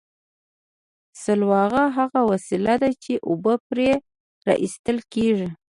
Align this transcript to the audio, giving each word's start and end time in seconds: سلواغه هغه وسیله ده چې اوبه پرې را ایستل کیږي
سلواغه 1.23 1.83
هغه 1.97 2.21
وسیله 2.31 2.75
ده 2.81 2.89
چې 3.03 3.13
اوبه 3.29 3.53
پرې 3.67 3.89
را 4.45 4.55
ایستل 4.63 4.97
کیږي 5.13 5.49